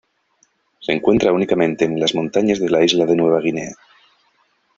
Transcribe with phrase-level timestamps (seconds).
[0.79, 3.75] Se encuentra únicamente en las montañas de la isla de Nueva Guinea.